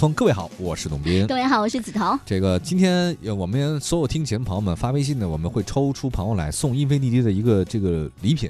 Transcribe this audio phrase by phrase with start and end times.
[0.00, 1.26] 风，各位好，我是董斌。
[1.26, 2.16] 各位好，我是子彤。
[2.24, 8.48] 这个今天呃我们所有听节目朋友们发微信呢，我们会抽出朋友来送英菲尼迪的一个这个礼品。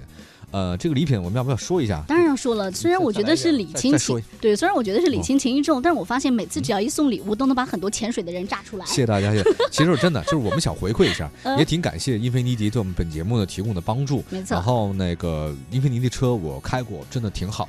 [0.50, 2.04] 呃，这个礼品我们要不要说一下？
[2.06, 8.84] 当然要说了，虽然我觉得是礼轻情对，虽然我觉得是礼轻情意重，但是我发现每次只要一送礼物，都能把很多潜水的人炸出来。
[8.84, 9.50] 谢谢大家，谢谢。
[9.72, 14.22] 其实真的就是我们想回馈一下， 也挺感谢英菲尼迪对我们本节目的提供的帮助。
[14.28, 14.54] 没错。
[14.54, 17.66] 然后那个英菲尼迪车我开过，真的挺好。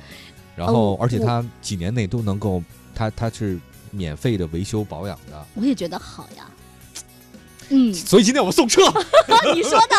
[0.54, 2.62] 然后而且它几年内都能够，
[2.94, 3.58] 它它是。
[3.90, 6.44] 免费的维修保养的，我也觉得好呀。
[7.72, 8.82] 嗯，所以今天我们送车。
[9.54, 9.96] 你说的，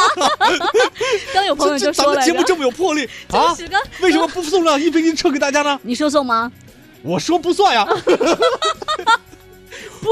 [1.34, 3.56] 刚有朋友就说了，节目这么有魄力 啊，
[4.02, 5.80] 为什么不送辆一飞机车给大家呢？
[5.84, 6.52] 你说送吗？
[7.02, 7.88] 我说不算呀。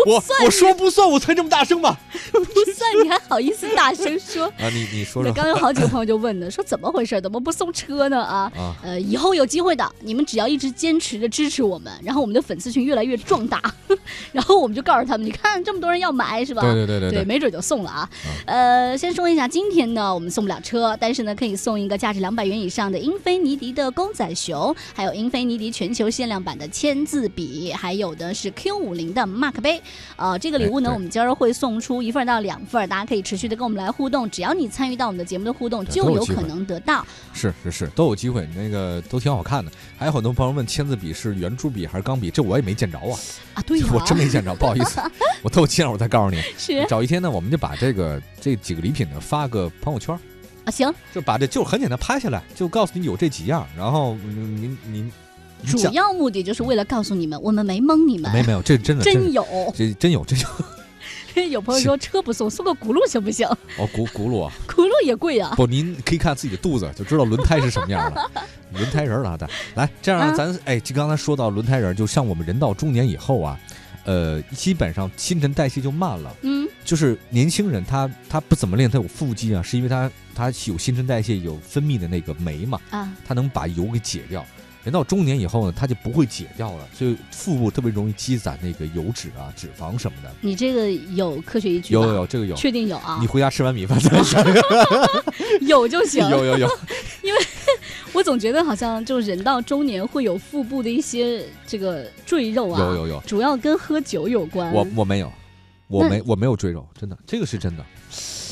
[0.05, 1.97] 我我说不算，我才这么大声嘛。
[2.31, 2.39] 不
[2.71, 4.45] 算，你还好意思大声说？
[4.57, 5.31] 啊，你你说说。
[5.33, 7.19] 刚有好几个朋友就问呢， 说怎么回事？
[7.21, 8.21] 怎么不送车呢？
[8.21, 8.51] 啊，
[8.83, 13.61] 呃，以后有机会的，你们只要一直坚持着支持我们，然后我们的粉丝群越来越壮大，
[14.31, 16.61] 然后我们就告诉他们，你看这么多人要买是吧？
[16.61, 18.09] 对对对对，对，没准就送了啊。
[18.45, 29.78] 呃，先说一下，今天呢，我们送不了车，但是呢，可以送一个价值两百元以上的英菲尼迪的公仔熊，还有英菲尼迪全球限量版的签字笔，还有的是 Q 五零的 Mark 杯。
[30.15, 37.05] 呃，这个礼物呢，我们今儿会送出一份到两份，大家可以持续的跟我们来互动，只要你参与到我们的节目的互动，就有可能得到。
[37.33, 39.71] 是是是，都有机会，那个都挺好看的。
[39.97, 43.17] 还有很多朋友问签字笔是圆珠笔还是钢笔，这我也没见着啊。
[43.55, 45.01] 啊，对， 我真没见着，不好意思，
[45.43, 46.41] 我等我见了我再告诉你。
[46.57, 50.17] 是，找一天呢，我们就把这个这几个礼品呢发个朋友圈。
[50.65, 55.11] 啊，行，就把这就很简单拍下来，就告诉你有这几样，然后您您。
[55.65, 58.31] 主要目的就是为了告诉你们，我们没蒙你们。
[58.31, 60.47] 没没有，这真的真有，这真有真有。
[61.51, 63.47] 有朋友说车不送，送个轱辘行不行？
[63.47, 65.53] 哦，轱轱辘啊，轱辘也贵啊。
[65.55, 68.29] 不，您可以看自己的肚子，就知道轮胎是什么样的。
[68.73, 73.57] 轮胎人了的，来这样咱哎，就刚才说到轮胎人，就像我们人到中年以后啊，
[74.03, 76.35] 呃，基本上新陈代谢就慢了。
[76.41, 84.45] 嗯，就是年轻人他他不怎么练，他有腹肌啊，是因为他他有新陈代谢，有分泌的那个酶嘛，啊，他能把油给解掉。
[84.83, 90.31] 人到中年以后呢，他就不会解掉了，所以腹部特别容易积攒那个油脂啊、脂肪什么的。
[90.39, 93.17] 你这个有科学依据有有有，这个有，确定有啊？
[93.19, 94.41] 你回家吃完米饭再说。
[95.61, 96.27] 有就行。
[96.29, 96.69] 有有有。
[97.21, 97.39] 因为
[98.13, 102.79] 我总觉得好像就人到中年会有腹部的一些这个赘肉啊。
[102.79, 103.23] 有有有。
[103.27, 104.73] 主要跟喝酒有关。
[104.73, 105.31] 我我没有，
[105.87, 107.85] 我没我没有赘肉，真的，这个是真的。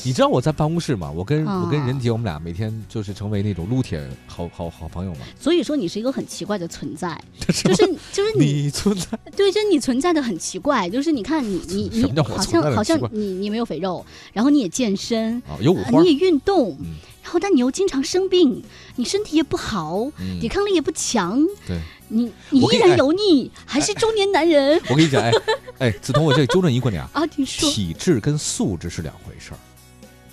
[0.03, 1.11] 你知道我在办公室吗？
[1.11, 5.21] 我跟我跟任杰，我们俩每天就是成为那种撸铁好好好朋友嘛。
[5.39, 7.75] 所以说你是一个很奇怪的存在， 就是
[8.13, 10.89] 就是 你存在，对，就是你存在的很奇怪。
[10.89, 16.77] 就是你看你你你好像好像你你没有肥肉，然后你也健身，有五花，你也运动，
[17.23, 18.63] 然后但你又经常生病，
[18.95, 20.09] 你身体也不好，
[20.39, 21.45] 抵抗力也不强。
[21.65, 21.77] 对，
[22.07, 24.79] 你你依然油腻，还是中年男人。
[24.89, 25.31] 我跟你讲，哎
[25.79, 29.57] 哎，梓潼，我这纠正一个点啊， 啊，你说体质跟素质是两回事儿。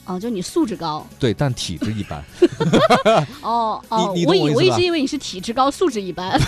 [0.07, 2.23] 哦，就你素质高，对，但体质一般。
[3.41, 6.39] 哦 哦，我以我一直以为你是体质高，素质一般。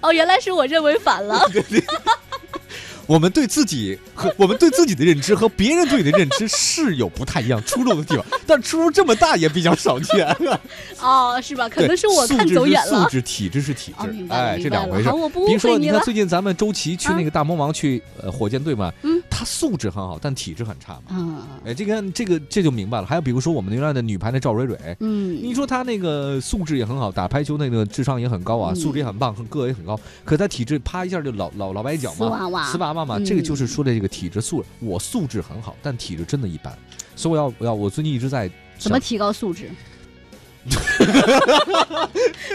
[0.00, 1.40] 哦，原来是我认为反了。
[3.06, 10.26] 我们对自己和我们对自己的认知和别人对你的认知是有不太一样出入的地方，但出入这么大也比较少见。
[11.00, 11.68] 哦，是吧？
[11.68, 13.04] 可能是我看走眼了。
[13.04, 15.10] 素质体质是体质，哎，这两回事。
[15.46, 21.02] 比如说，你看最近咱们周琦去那个大魔王去呃火箭队嘛，嗯，他素质很好，但体质很差嘛。
[21.10, 21.36] 嗯，
[21.66, 23.06] 哎，这个这个这就明白了。
[23.06, 36.76] 还有比如说我们原来的女排的赵蕊蕊，嗯，你说她那个素质也很好，打排球那个智商也很高啊，素质也很棒，个也很高，可她体质啪一下就老老老崴脚嘛，死娃娃，死娃娃嘛，这个就是说的这个体质素，我素质很好，但体质真的一般，
[37.16, 39.70] 所以我要我要我最近一直在怎么提高素质，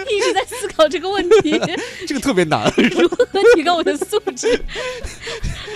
[0.09, 1.59] 一直在思考这个问题，
[2.07, 4.61] 这个特别难， 如何提高我的素质？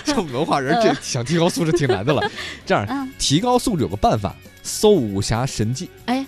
[0.04, 2.30] 这文化人这想提高素质挺难的了，
[2.66, 6.26] 这样提高素质有个办法，搜武侠神技，哎，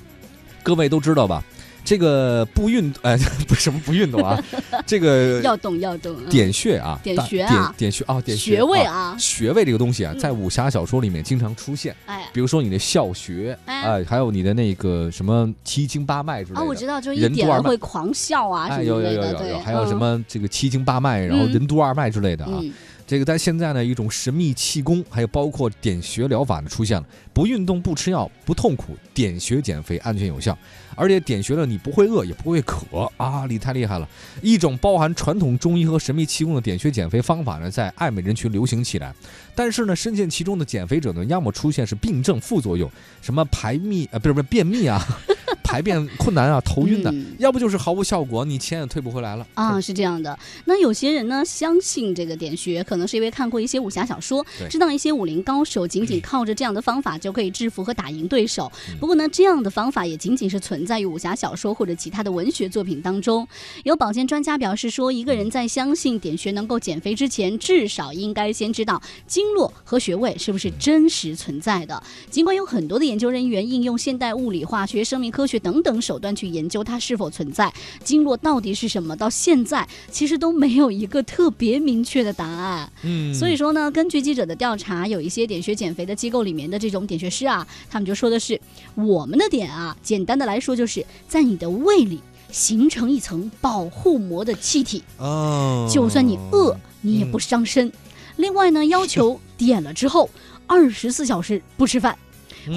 [0.64, 1.44] 各位都知道吧？
[1.86, 3.16] 这个不运 哎，
[3.48, 4.44] 不什么不运动啊？
[4.86, 6.16] 这个要动要动。
[6.26, 11.96] 点穴啊，点穴啊，点穴啊，点穴位啊，穴位这个东西啊，在武侠小说里面经常出现。
[12.08, 16.62] 哎，比如说你的笑穴，哎，还有你的那个什么七经八脉之类的。
[16.62, 22.60] 啊，我知道，就一点会狂笑啊，哎，有有有有有，还有什么这个七经八脉，然后任督二脉之类的啊。
[23.08, 27.08] 这个在现在呢，一种神秘气功，还有包括点穴疗法呢出现了。
[27.32, 30.58] 不运动、不吃药、不痛苦，点穴减肥安全有效，
[30.96, 33.46] 而且点穴了你不会饿，也不会渴啊！
[33.48, 34.10] 你太厉害了！
[34.42, 39.14] 一种包含传统中医和神秘气功的点穴减肥方法呢，在爱美人群流行起来。
[39.56, 42.92] 但是呢，深陷其中的减肥者呢，要么出现是病症副作用，
[43.22, 45.02] 什么排秘啊，不是不是便秘啊，
[45.64, 50.38] 排便困难啊，头晕的；嗯要不就是毫无效果，你钱也退不回来了啊，是这样的。
[50.66, 58.72] 那有些人呢，相信这个点穴，可能是因为看过一些武侠小说，知道一些武林高手仅仅靠着这样的方法就可以制服和打赢对手。
[58.90, 63.48] 嗯不过呢，这样的方法也仅仅是存在于武侠小说或者其他的文学作品当中。
[63.84, 72.02] 有保健专家表示说，一个人在相信点穴能够减肥之前，至少应该先知道经络和穴位是不是真实存在的。
[72.30, 82.92] 尽管有很多的研究人员应用现代物理、化学、生命科学等等手段去研究它是否存在，经络到底是什么，到现在其实都没有一个特别明确的答案。
[83.04, 88.60] 嗯，所以说呢，根据记者的调查，有一些点穴减肥的机构里面的这种点穴师啊，他们就说的是，
[88.96, 92.20] 我们的点啊，简单的来说就是在你的胃里
[92.52, 97.92] 形成一层保护膜的气体，哦，就算你饿，你也不伤身。
[98.38, 100.30] 另外呢，要求点了之后
[100.68, 102.18] 二十四小时不吃饭，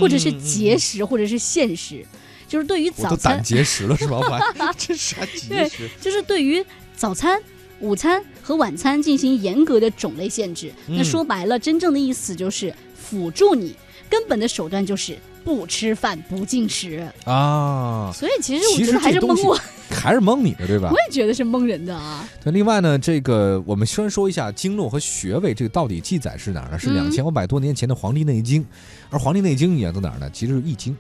[0.01, 2.05] 或者是节嗯，食，或者是限食。
[2.47, 4.17] 就是对于早餐，节食了是吧？
[4.17, 5.89] 我还 这啥节食？
[6.01, 6.65] 就是对于
[6.97, 7.39] 早餐、
[7.79, 10.73] 午餐和晚餐进行严格的种类限制。
[10.87, 13.75] 那嗯说白了，真正的意思就是辅助你，
[14.09, 17.07] 根本的手段就是不吃饭、不进食。
[17.25, 19.59] 啊，所以其实我其实觉得还是蒙我，
[19.91, 20.97] 还是蒙你的对吧我？
[20.97, 22.29] 也觉得是蒙人的啊。
[22.43, 26.79] 对，另外呢，这个我们先说一下经络和穴位，这个到底记载是哪儿呢？
[26.79, 28.63] 是嗯两千五百多年前的《黄帝内经》，
[29.11, 30.29] 而《黄帝内经》源自哪儿呢？
[30.33, 30.93] 其实是《易经》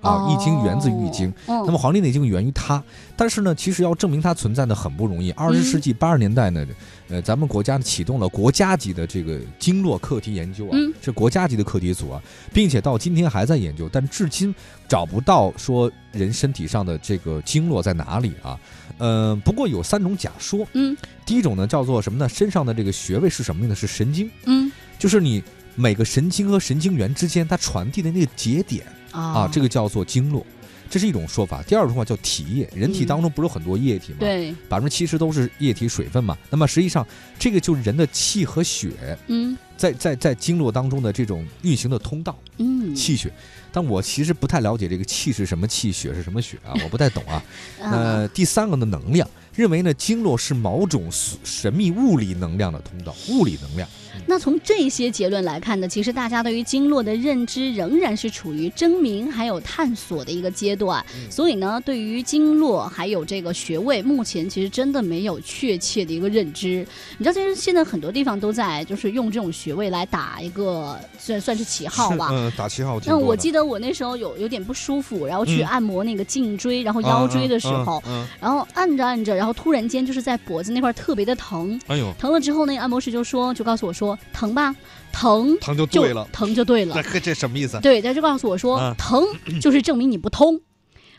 [0.00, 1.32] 啊，易经》源自于《易经》。
[1.46, 1.64] 哦。
[1.66, 2.82] 那么《黄帝内经》源于它，
[3.16, 5.30] 但是呢，其实要证明它存在呢很不容易。
[5.32, 6.66] 二十嗯世纪八十年代呢，
[7.08, 12.22] 呃，咱们国家启动了国家级的这个经络课题研究啊，嗯是国家级的课题组啊，
[12.52, 14.54] 并且到今天还在研究，但至今
[14.86, 18.58] 找不到说人身体上的这个经络在哪里啊。
[18.98, 22.28] 呃，不过有三种假说，嗯第一种呢叫做什么呢？
[22.28, 23.74] 身上的这个穴位是什么呢？
[23.74, 25.42] 是神经，嗯就是你
[25.74, 28.84] 每个神经和神经元之间它传递的那个节点。
[29.18, 30.46] 啊啊，这个叫做经络，
[30.88, 31.62] 这是一种说法。
[31.62, 36.36] 第二种说法叫体液，人体嗯当中不是有很多液体吗？，对，百分之七十都是液体水分嘛。
[36.50, 37.06] 那么实际上，
[37.38, 38.90] 这个就是人的气和血
[39.26, 43.32] 嗯在在在经络当中的这种运行的通道，嗯，气血。
[43.70, 47.34] 但我其实不太了解这个气是什么气，血是什么血啊，我不太懂啊。
[47.80, 51.08] 啊呃，第三个呢，能量，认为呢，经络是某种
[51.44, 53.88] 神秘物理能量的通道，物理能量。
[54.26, 61.04] 那从这些结论来看呢，其实大家对于经络的认知仍然是处于争鸣还有探索的一个阶段。
[61.14, 66.84] 嗯所以呢，对于经络还有这个穴位，目前其实真的没有确切的一个认知。
[67.18, 72.30] 你知道，其实现在很多地方都在就是用这种穴位来打一个算算是旗号吧。
[72.32, 72.98] 嗯，打旗号。
[73.04, 84.74] 那我记得我那时候有有点不舒服，然后去嗯按摩那个颈椎，然后腰椎的时候，嗯，然后按着按着，然后突然间就是在脖子那块特别的疼，哎呦，疼了之后，那个按摩师就说，就告诉我说，疼吧，
[85.12, 87.02] 疼疼就对了疼就对了。
[87.12, 87.78] 这这什么意思？
[87.82, 89.22] 对，他就告诉我说，啊疼
[89.60, 90.58] 就是证明你不通，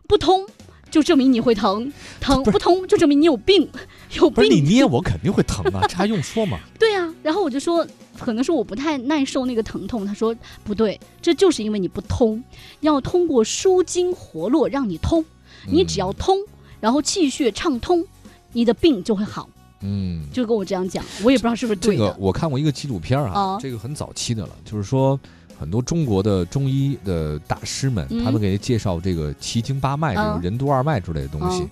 [0.07, 0.43] 不通
[0.89, 3.69] 就证明你会疼，疼不通就证明你有病，
[4.13, 4.59] 有不是你。
[4.61, 6.57] 捏我肯定会疼啊，这还用说吗？
[6.79, 7.85] 对呀、然后我就说，
[8.19, 10.06] 可能是我不太耐受那个疼痛。
[10.06, 12.44] 他说不对，这就是因为你不通，
[12.81, 15.24] 要通过舒筋活络让你通，
[15.68, 16.38] 你只要通，
[16.80, 18.06] 然后气血畅通，
[18.54, 19.50] 你的病就会好。
[19.81, 22.16] 嗯，就跟我这样讲，我也不知道是不是对这个。
[22.19, 25.19] 我看过一个纪录片啊，啊这个很早期的了，就是说
[25.57, 31.63] 很多中国的中医的大师们，嗯他们给介绍这个奇经八脉、这种嗯任督二脉之类的东西。
[31.63, 31.69] 嗯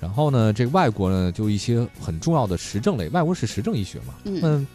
[0.00, 4.66] 然后呢，这个外国呢，就一些很重要的实证类，外国是实证医学嘛，嗯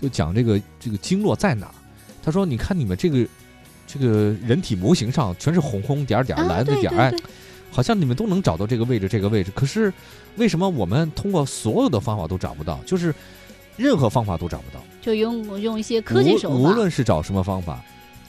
[0.00, 1.74] 就讲这个这个经络在哪儿。
[2.22, 3.26] 他说：“你看你们这个
[3.86, 7.14] 这个人体模型上全是红红点儿点蓝的点儿，哎
[7.72, 9.52] 好像你们都能找到这个位置，这个位置。
[9.54, 9.92] 可是
[10.36, 12.80] 为什么我们通过所有的方法都找不到？
[12.84, 13.14] 就是
[13.76, 16.72] 任何方法都找不到，就用用一些科技手无无。
[16.72, 17.80] 论是找什么方法，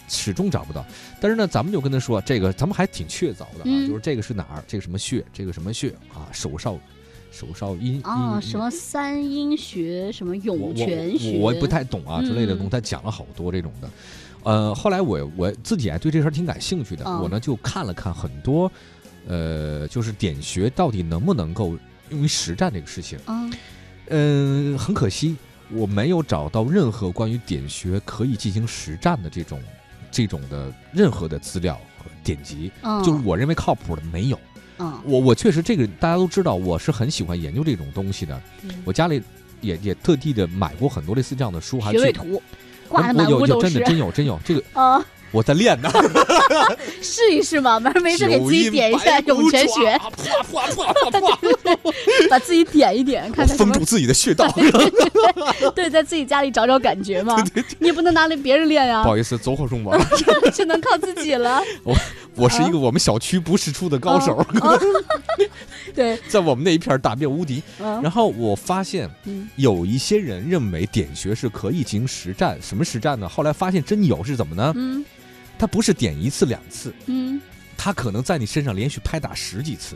[0.07, 0.85] 始终找不到。
[1.19, 6.77] 但是呢，咱们就跟他说，这个咱们还挺确凿的啊，嗯就是这个是哪儿，这个什么穴，这个什么穴啊，手少
[7.31, 13.89] 手少阴啊，阴什么三阴学，什么涌泉学，我我不太懂啊之类的东西，嗯他讲了好多这种的。
[14.43, 18.69] 呃，后来我我自己还对这事儿挺感兴趣的，嗯我呢就看了看很多，
[19.27, 21.77] 呃，就是点穴到底能不能够
[22.09, 23.17] 用于实战这个事情。
[23.25, 23.50] 啊，
[24.09, 25.38] 嗯，很可惜，
[25.71, 29.61] 我没有找到任何关于点穴可以进行实战的这种
[30.11, 34.39] 这种的任何的资料和典籍，嗯，就是我认为靠谱的没有。
[34.81, 38.41] 嗯，我我确实这个大家都知道，我是很喜欢研究这种东西的。
[38.63, 39.21] 嗯我家里
[39.61, 42.41] 也也特地的买过很多类似这样的书，还去穴位图
[42.88, 45.89] 挂的我有满屋都是有真的真有真有这个啊， 我在练呢
[47.01, 50.19] 试一试嘛，反正没事给自己点一下涌泉穴，啪啪
[50.73, 51.79] 啪啪啪，
[52.29, 54.47] 把自己点一点，看看封住自己的穴道。
[55.75, 57.41] 对，在自己家里找找感觉嘛。
[57.79, 60.05] 你也不能拿来别人练呀不，好意思，走火入魔了。
[60.53, 61.61] 只能靠自己了。
[61.83, 61.95] 我
[62.50, 64.45] 是一个我们小区不世出的高手，
[65.93, 67.61] 对，在我们那一片大遍无敌。
[67.79, 69.09] 然后我发现，
[69.55, 73.27] 有一些人认为点穴是可以进行实战，什么实战呢？
[73.27, 74.73] 后来发现真有是怎么呢？
[74.75, 75.03] 嗯，
[75.57, 77.41] 他不是点一次两次，嗯，
[77.77, 79.95] 他可能在你身上连续拍打十几次。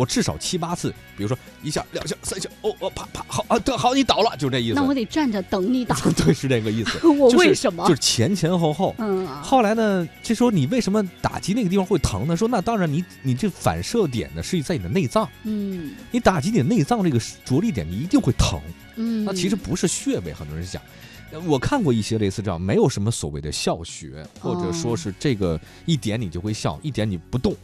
[0.00, 4.74] 我至少七八次，比如说一下、两下、三下，哦哦，啪啪，好啊，对好，你倒了，就这意思。
[4.74, 5.94] 那我得站着等你倒。
[6.16, 6.98] 对，是这个意思。
[7.06, 7.86] 我为什么？
[7.86, 8.94] 就是前前后后。
[8.96, 9.26] 嗯。
[9.42, 10.08] 后来呢？
[10.22, 12.34] 这时候你为什么打击那个地方会疼呢？
[12.34, 15.28] 说那当然，你你这反射点呢是在你的内脏。
[15.42, 15.92] 嗯。
[16.10, 18.58] 你打击你的内脏这个着力点，你一定会疼。
[18.96, 19.22] 嗯。
[19.26, 20.80] 那其实不是穴位，很多人讲。
[21.46, 27.54] 我看过一些类似这样，没有什么所谓的笑穴，或者说是这个一点你就会笑，一点你不动。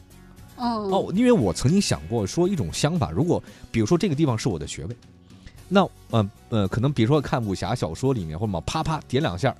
[0.57, 4.97] 哦，因为我曾经想过说一种想法，如果比如说这个地方是我的穴位，
[5.69, 9.55] 那呃呃，可能比如说看武侠小说里面或者嘛啪啪点两下，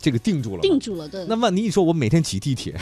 [0.00, 1.24] 这个定住了，定住了，对。
[1.26, 2.74] 那万一你说我每天挤地铁，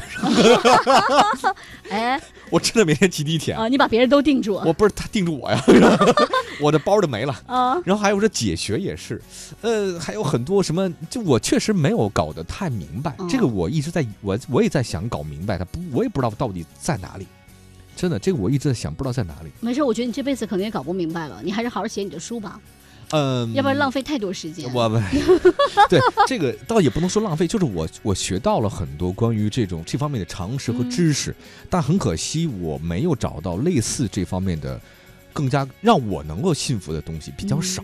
[1.90, 2.18] 哎，
[2.50, 5.62] 我真的每天挤地铁啊，你把别人都定住，我不是他定住我呀，
[6.62, 7.78] 我的包都没了啊。
[7.84, 9.20] 然后还有这解穴也是，
[9.60, 17.26] 呃，还有很多什么，就我确实没有搞得太明白，这个我一直在我我也在想搞明白它，不我也不知道到底在哪里。
[17.96, 19.50] 真的，这个我一直在想，不知道在哪里。
[19.60, 22.60] 没事，我觉得你这辈子可能也搞不明白了，你还是好好写你的书吧。
[23.10, 24.72] 嗯，要不然浪费太多时间。
[24.72, 25.02] 我们
[25.90, 31.34] 对这个倒也不能说浪费，就是我我学到了很多关于这种这方面的常识和知识，
[31.68, 34.80] 但很可惜我没有找到类似这方面的
[35.32, 37.82] 更加让我能够信服的东西比较少。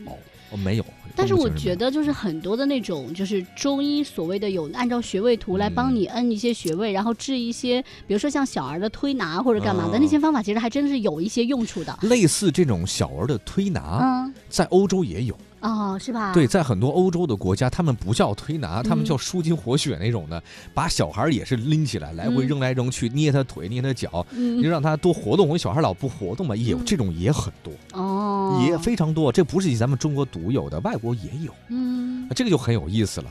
[0.50, 11.98] 我没有，但是我觉得就是很多的那种，就是中医所谓的有按照穴位图来帮你摁一些穴位，然后治一些，比如说像小儿的推拿或者干嘛的那些方法，其实还真是有一些用处的。
[12.02, 15.36] 类似这种小儿的推拿，嗯在欧洲也有。
[15.60, 16.32] 哦，是吧？
[16.32, 24.24] 对，在很多欧洲的国家，他们不叫推拿，他们叫舒筋活血那种的，把小孩也是拎起来，来回扔来扔去，捏他腿，捏他脚，
[24.62, 25.48] 就让他多活动。
[25.48, 29.32] 我小孩老不活动嘛，也这种也很多哦，也非常多。
[29.32, 31.52] 这不是咱们中国独有的，外国也有。
[31.68, 33.26] 嗯，这个就很有意思了。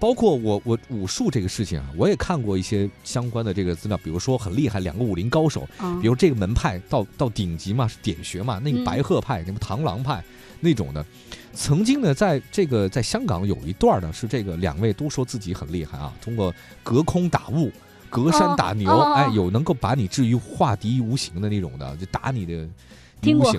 [0.00, 5.68] 包括我，我武术这个事情啊，我也看过一些相关的这个资料，比如说很厉害两个武林高手，
[6.00, 10.24] 比如这个门派到到顶级嘛，是点穴嘛，那个白鹤派，什么螳螂派
[10.58, 11.04] 那种的。
[11.52, 17.70] 曾经呢，在这个在香港有一段呢，是这个两位都说自己很厉害啊，通过隔空打雾、
[18.08, 22.66] 隔山打牛，哎，有能够把你置于化敌于无形的那种的，就打你的。
[23.20, 23.54] 听过，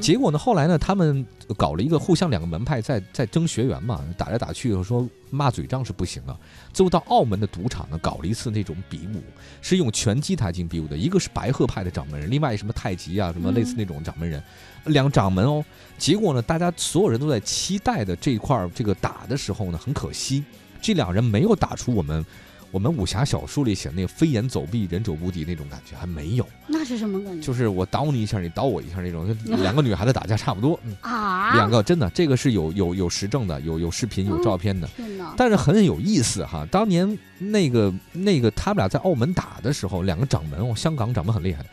[0.00, 0.38] 结果呢？
[0.38, 0.78] 后来呢？
[0.78, 6.36] 他们搞了一个互相两个门派在在争学员嘛，打来打去，说骂嘴仗是不行啊。
[6.72, 9.22] 最后到澳门的赌场呢，搞了一次那种比武，
[9.60, 10.96] 是用拳击台进行比武的。
[10.96, 14.42] 一个是白鹤派的掌门人，另外什么太极啊，什么类似那种掌门人，
[14.84, 15.64] 两掌门哦。
[15.96, 20.44] 结果呢，大家所有人都在期待的这一块这个打的时候呢，很可惜，
[20.80, 22.24] 这两人没有打出我们。
[22.70, 27.46] 我们武侠小说里写那个飞檐走壁、人走无敌那种感觉还没有，那是什么感觉？
[27.46, 31.54] 就是我倒你一下，你倒我一下那种，两个女孩子打架差不多啊。
[31.54, 34.88] 两个真的，这个是有有有实证的，有有视频、有照片的。
[35.36, 41.64] 但是很有意思哈，当年那个那个他们俩在澳门打的时候，两个掌门哦，香港掌门很厉害。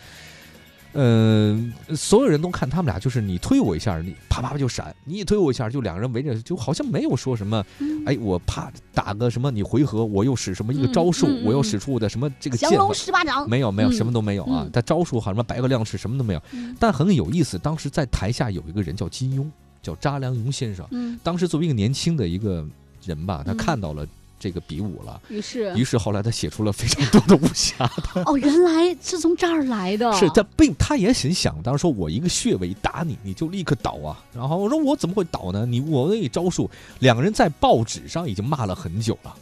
[0.95, 7.63] 嗯，所有人都看他们俩，就是你推我一下，你啪啪啪就闪；你一推我一下，就两个人围着，就好像没有说什么。
[8.05, 12.69] 哎，我啪打个什么，你回合，我又使什么一个招数，我又使出我的什么这个剑。
[12.69, 13.49] 降龙十八掌。
[13.49, 14.65] 没有没有，什么都没有啊！
[14.71, 16.41] 他招数好什么白鹤亮翅什么都没有。
[16.79, 19.45] 但很有意思，当时在台下有一个人叫金庸，
[19.81, 20.87] 叫查良镛先生。
[20.91, 21.19] 嗯。
[21.21, 22.65] 当时作为一个年轻的一个
[23.03, 24.07] 人吧，他看到了。
[24.45, 27.79] 这个比武了，于是，于是后来他写出了非常多的武侠
[28.13, 28.21] 的。
[28.29, 30.13] 哦，原来是从这儿来的。
[30.13, 34.23] 是他并他也很想，当时说我一个穴位打你，你就立刻倒啊。
[34.31, 35.65] 然后我说我怎么会倒呢？
[35.65, 39.35] 你我那招数，两个人在报纸上已经骂了很久了。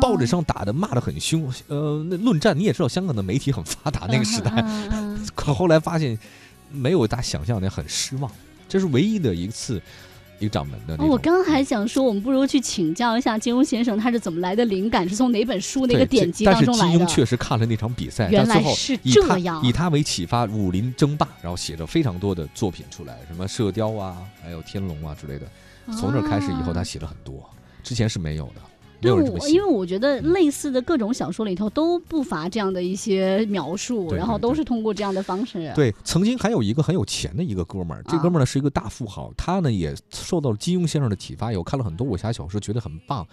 [0.00, 1.52] 报纸上打的骂的很凶。
[1.66, 4.64] 呃，那论战你也知道，香港的媒体很发达那个时代。
[5.36, 6.18] 可后来发现
[6.72, 8.32] 没有大家想象的很失望。
[8.66, 9.82] 这是唯一的一次。
[10.38, 16.90] 一个掌门的，我刚还想说，我们不如去请教一下金庸先生，他是怎么来的灵感，是从哪本书那个典籍当中来的？
[16.90, 25.46] 但是金庸确实看了那场比赛，原来是这样，以他为启发，武林争霸，然后写着非常多的作品出来，什么《射雕》啊，还有《天龙》啊之类的。
[25.96, 27.48] 从那开始以后，他写了很多，
[27.82, 28.60] 之前是没有的。
[29.00, 35.72] 对，我因为我觉得类似的各种小说里头都不乏这样的一些描述，然后都是通过这样的方式。
[35.74, 43.24] 对，曾经还有一个很有钱的一个哥们儿，这哥们儿呢是一个大富豪，他呢也受到了金庸先生的启发，有看了很多武侠小说，觉得很棒。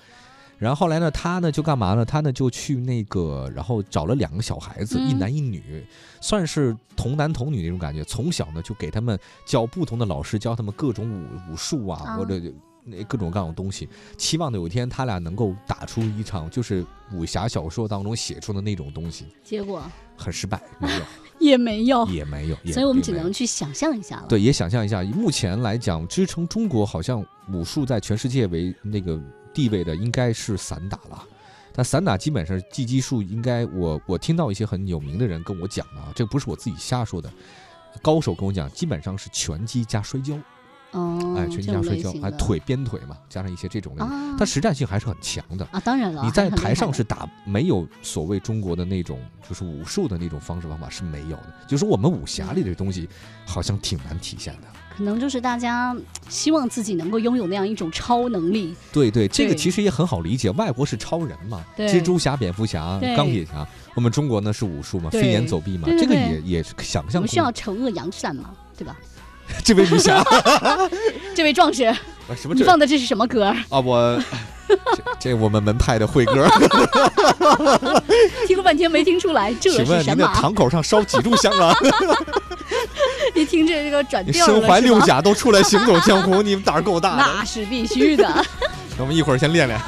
[0.60, 2.06] 然后后来呢，他呢就干嘛呢？
[2.06, 5.84] 他呢就去那个，然后找了两个小孩子，一男一女，
[6.22, 8.04] 算是童男童女那种感觉。
[8.04, 9.18] 从小呢就给他们
[9.48, 12.40] 教不同的老师，教他们各种武武术啊，或者。
[12.86, 19.84] 那各种各样的东西，期望的有一天他俩能够打出一场就是武侠小说当中写出的那种东西，结果
[20.16, 21.02] 很失败，没有，
[21.40, 24.28] 也没有，也没有， 所以我们只能去想象一下了。
[24.30, 29.20] 对，也想象一下，目前来讲，支撑中国好像武术在全世界为那个
[29.54, 31.24] 地位的，应该是散打了。
[31.74, 37.30] 但散打基本上技击术，应该我我听到一些很有名的人跟我讲的啊，这不是我自己瞎说的，
[38.02, 40.38] 高手跟我讲，基本上是拳击加摔跤，
[40.96, 45.68] 哦，哎，拳击这种加摔跤，还类型的腿鞭腿嘛，加上一些这种的，啊，它实战性还是很强的。
[45.72, 53.10] 啊，当然了，你在台上是打没有所谓中国的那种就是武术的那种方式方法是没有的，就是我们武侠里的东西
[53.46, 54.68] 好像挺难体现的。
[54.98, 55.94] 可能就是大家
[56.30, 68.96] 希望自己能够拥有那样一种超能力，对对，这个其实也很好理解，外国是超人嘛，对蜘蛛侠、蝙蝠侠、钢铁侠，我们中国呢是武术嘛，飞檐走壁嘛，这个也也是想我象们需要惩恶扬善嘛，对吧？
[69.64, 70.24] 这位女侠
[71.36, 71.84] 这位壮士，
[72.36, 73.46] 什么你放的这是什么歌？
[73.70, 74.22] 啊我。
[74.68, 76.48] 这这我们门派的会歌，
[78.48, 80.16] 听了半天没听出来，这请问是什么？
[80.16, 81.72] 您的堂口上烧几炷香啊？
[83.36, 87.18] 一听这个转调了身怀六甲都出来行走江湖，你们胆儿够大的。
[87.38, 88.28] 那是必须的。
[88.98, 89.80] 那我们一会儿先练练。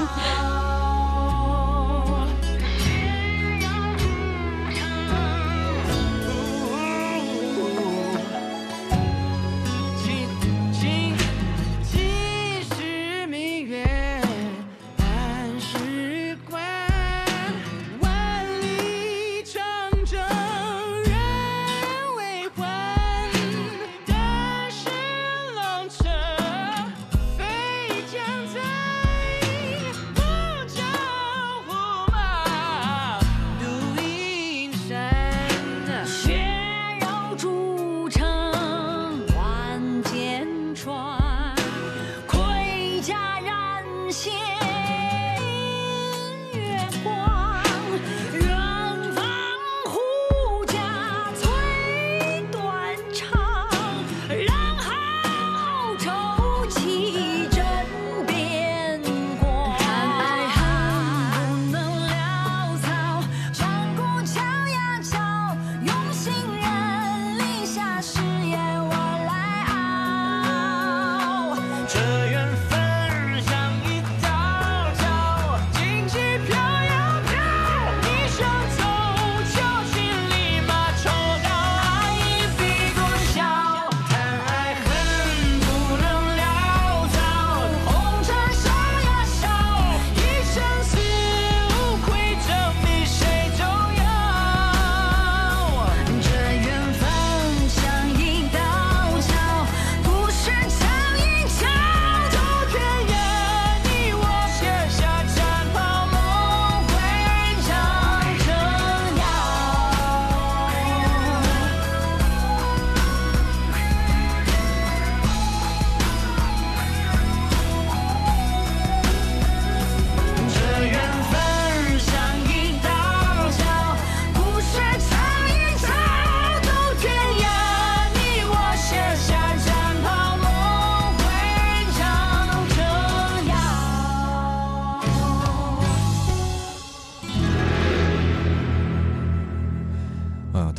[71.88, 72.27] 这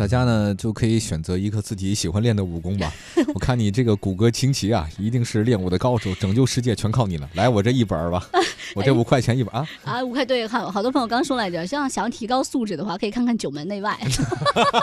[0.08, 2.92] 家呢就可以选择一个自己喜欢练的武功吧。
[3.34, 7.28] 我看你这个骨骼清奇啊，一定是练武的高手，拯救世界全靠你了。
[7.34, 8.26] 来，我这一本吧，
[8.74, 9.68] 我这五块钱一本啊。
[9.84, 13.96] 啊，五块对，好好多朋友刚说来着，像想要提高素质的话，可以看看《九门内外》，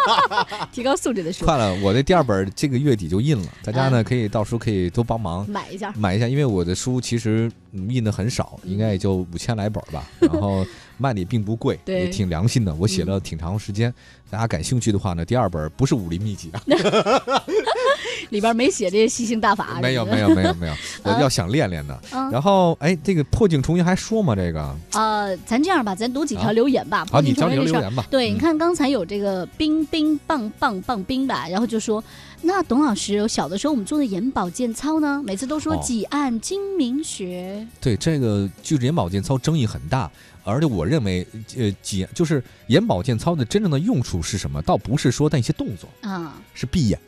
[0.71, 5.91] 提高素质的书，快了，我的第二本这个月底就印了，大家呢嗯可以到时候可以多帮忙买一下。
[5.97, 10.65] 买一下，因为我的书其实嗯印的很少，应该也就五千来本吧，然后
[10.97, 12.73] 卖的也并不贵，也挺良心的。
[12.75, 13.93] 我写了挺长时间，
[14.29, 16.49] 大家感兴趣的话呢，第二本不是武林秘籍。
[16.51, 16.62] 啊，
[18.29, 21.99] 里边没写这些吸星大法，没有没有没有没有， 我要想练练的。
[22.12, 22.31] 嗯。
[22.31, 24.36] 然后哎，这个破镜重圆还说吗？
[24.36, 24.75] 这个？
[24.93, 27.05] 呃，咱这样吧，咱读几条啊留言吧。
[27.12, 27.77] 好，你找重圆这事儿。
[27.77, 28.08] 你留言吧。
[28.10, 28.36] 对，嗯。
[28.36, 32.03] 你看刚才有这个冰冰棒棒棒冰吧，然后就说，
[32.41, 35.81] 那董老师小的时候我们做的眼保健操呢，每次都说哦。
[35.84, 40.10] 几按睛明穴，对这个就是眼保健操争议很大，
[40.45, 41.25] 而且我认为，
[41.58, 44.62] 呃，眼就是眼保健操的真正的用处是什么？
[44.62, 46.99] 倒不是说那些动作，啊，是闭眼。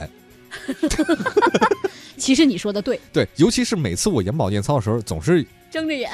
[2.17, 6.09] 其实你说的对， 对，尤其是每次我眼保健操的时候，总是睁着眼，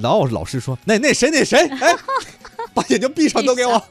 [0.00, 1.94] 老老师说，那那谁那谁，哎，
[2.72, 3.86] 把眼睛闭上都给我。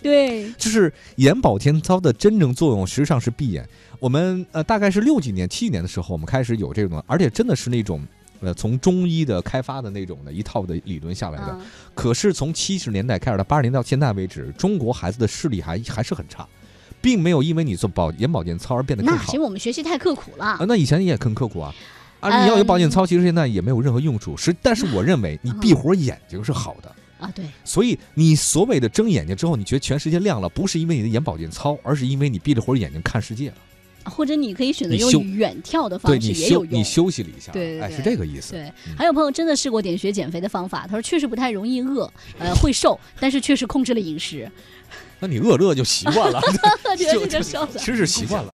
[0.00, 3.68] 对，就是眼保健操的真正作用实际上是闭眼。
[3.98, 8.00] 我们呃大概是六几年、七几年的时候，我们开始有这种，而且真的是那种
[8.42, 11.56] 呃，从中医的开发的那种的一套的理论下来的。
[11.58, 11.60] 嗯
[11.94, 16.46] 可是从七十年代开始到八十年到现在为止，中国孩子的视力还还是很差，
[17.00, 20.64] 并没有因为你做保眼保健操而变得更好那是因为我们学习太刻苦了啊。。
[20.66, 21.74] 那以前你也很刻苦啊。
[22.20, 24.36] 啊，你要有保健操，其实现在也没有任何用处。
[24.36, 26.94] 是，但是我认为你闭会眼睛是好的。
[27.18, 33.56] 啊，对，所以你所谓的睁眼睛之后，你觉得全世界亮了，不是因为你的眼保健操，而是因为你闭着会眼睛看世界了。
[34.04, 36.80] 或者你可以选择用远眺的方式，对你休也有用。
[36.80, 38.52] 你休息了一下，哎，对对对是这个意思。
[38.52, 44.50] 对嗯，还有朋友真的试过点穴减肥的方法，他说确实不太容易饿，呃，会瘦，但是确实控制了饮食。
[45.20, 46.40] 那你饿着饿就习惯了，
[46.98, 47.78] 觉得这个瘦的。
[47.78, 48.50] 吃是习惯了。